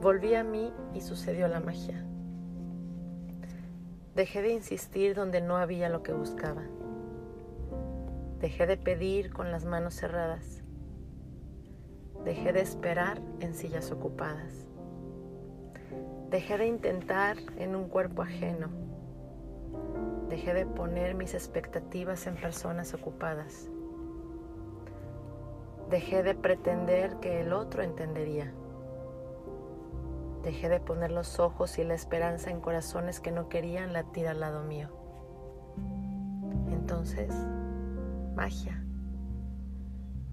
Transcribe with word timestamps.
Volví 0.00 0.34
a 0.34 0.42
mí 0.42 0.72
y 0.94 1.02
sucedió 1.02 1.46
la 1.46 1.60
magia. 1.60 2.02
Dejé 4.14 4.40
de 4.40 4.54
insistir 4.54 5.14
donde 5.14 5.42
no 5.42 5.58
había 5.58 5.90
lo 5.90 6.02
que 6.02 6.14
buscaba. 6.14 6.62
Dejé 8.40 8.66
de 8.66 8.78
pedir 8.78 9.30
con 9.30 9.50
las 9.50 9.66
manos 9.66 9.92
cerradas. 9.92 10.62
Dejé 12.24 12.54
de 12.54 12.62
esperar 12.62 13.20
en 13.40 13.52
sillas 13.52 13.92
ocupadas. 13.92 14.66
Dejé 16.30 16.56
de 16.56 16.66
intentar 16.66 17.36
en 17.58 17.76
un 17.76 17.88
cuerpo 17.88 18.22
ajeno. 18.22 18.68
Dejé 20.30 20.54
de 20.54 20.64
poner 20.64 21.14
mis 21.14 21.34
expectativas 21.34 22.26
en 22.26 22.36
personas 22.36 22.94
ocupadas. 22.94 23.68
Dejé 25.90 26.22
de 26.22 26.34
pretender 26.34 27.16
que 27.16 27.42
el 27.42 27.52
otro 27.52 27.82
entendería. 27.82 28.54
Dejé 30.42 30.70
de 30.70 30.80
poner 30.80 31.10
los 31.10 31.38
ojos 31.38 31.78
y 31.78 31.84
la 31.84 31.94
esperanza 31.94 32.50
en 32.50 32.60
corazones 32.60 33.20
que 33.20 33.30
no 33.30 33.48
querían 33.48 33.92
latir 33.92 34.26
al 34.26 34.40
lado 34.40 34.62
mío. 34.62 34.88
Entonces, 36.70 37.34
magia. 38.34 38.82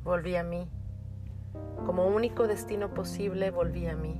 Volví 0.03 0.37
a 0.37 0.43
mí. 0.43 0.69
Como 1.85 2.07
único 2.07 2.47
destino 2.47 2.93
posible, 2.93 3.51
volví 3.51 3.87
a 3.87 3.97
mí. 3.97 4.15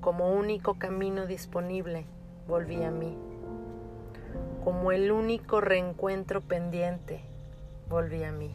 Como 0.00 0.32
único 0.32 0.78
camino 0.78 1.26
disponible, 1.26 2.06
volví 2.48 2.82
a 2.82 2.90
mí. 2.90 3.16
Como 4.64 4.90
el 4.90 5.12
único 5.12 5.60
reencuentro 5.60 6.40
pendiente, 6.40 7.20
volví 7.90 8.24
a 8.24 8.32
mí. 8.32 8.54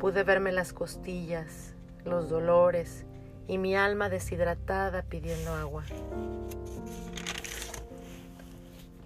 Pude 0.00 0.24
verme 0.24 0.50
las 0.50 0.72
costillas, 0.72 1.74
los 2.04 2.28
dolores 2.28 3.06
y 3.50 3.58
mi 3.58 3.74
alma 3.74 4.08
deshidratada 4.08 5.02
pidiendo 5.02 5.52
agua. 5.52 5.82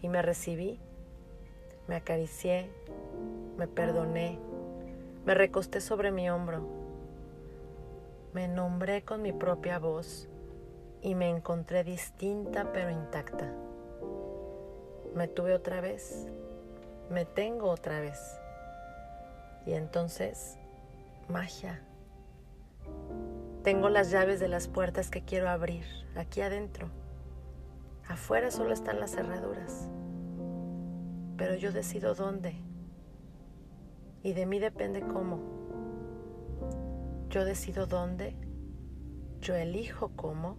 Y 0.02 0.08
me 0.10 0.20
recibí, 0.20 0.78
me 1.88 1.96
acaricié, 1.96 2.68
me 3.56 3.66
perdoné, 3.66 4.38
me 5.24 5.32
recosté 5.32 5.80
sobre 5.80 6.10
mi 6.10 6.28
hombro, 6.28 6.60
me 8.34 8.46
nombré 8.46 9.02
con 9.02 9.22
mi 9.22 9.32
propia 9.32 9.78
voz 9.78 10.28
y 11.00 11.14
me 11.14 11.30
encontré 11.30 11.82
distinta 11.82 12.70
pero 12.70 12.90
intacta. 12.90 13.50
Me 15.14 15.26
tuve 15.26 15.54
otra 15.54 15.80
vez, 15.80 16.28
me 17.08 17.24
tengo 17.24 17.70
otra 17.70 17.98
vez. 17.98 18.20
Y 19.64 19.72
entonces 19.72 20.58
magia. 21.30 21.80
Tengo 23.64 23.88
las 23.88 24.10
llaves 24.10 24.38
de 24.38 24.46
las 24.46 24.68
puertas 24.68 25.10
que 25.10 25.24
quiero 25.24 25.48
abrir 25.48 25.84
aquí 26.14 26.42
adentro. 26.42 26.90
Afuera 28.06 28.50
solo 28.50 28.72
están 28.72 29.00
las 29.00 29.12
cerraduras. 29.12 29.88
Pero 31.36 31.54
yo 31.56 31.72
decido 31.72 32.14
dónde. 32.14 32.54
Y 34.22 34.34
de 34.34 34.46
mí 34.46 34.60
depende 34.60 35.00
cómo. 35.00 35.40
Yo 37.30 37.44
decido 37.44 37.86
dónde. 37.86 38.36
Yo 39.40 39.56
elijo 39.56 40.12
cómo. 40.14 40.58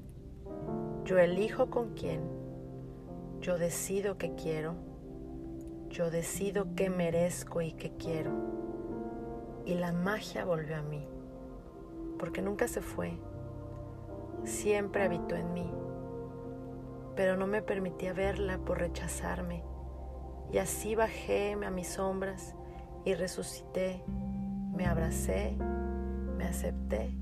Yo 1.05 1.17
elijo 1.19 1.69
con 1.69 1.93
quién. 1.93 2.21
Yo 3.39 3.57
decido 3.57 4.17
qué 4.17 4.35
quiero. 4.35 4.75
Yo 5.89 6.09
decido 6.09 6.75
qué 6.75 6.89
merezco 6.89 7.61
y 7.61 7.71
qué 7.71 7.95
quiero 7.95 8.65
y 9.65 9.73
la 9.73 9.91
magia 9.91 10.45
volvió 10.45 10.77
a 10.77 10.81
mí, 10.83 11.07
porque 12.25 12.41
nunca 12.41 12.67
se 12.67 12.81
fue, 12.81 13.19
siempre 14.45 15.03
habitó 15.03 15.35
en 15.35 15.53
mí, 15.53 15.71
pero 17.15 17.37
no 17.37 17.45
me 17.45 17.61
permitía 17.61 18.13
verla 18.13 18.57
por 18.57 18.79
rechazarme, 18.79 19.63
y 20.51 20.57
así 20.57 20.95
bajé 20.95 21.51
a 21.53 21.69
mis 21.69 21.87
sombras 21.87 22.55
y 23.05 23.13
resucité, 23.13 24.03
me 24.73 24.87
abracé, 24.87 25.55
me 26.35 26.45
acepté 26.45 27.15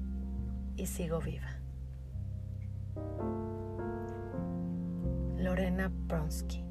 y 0.78 0.86
sigo 0.86 1.20
viva. 1.20 1.60
Lorena 5.36 5.92
Bronsky 5.94 6.63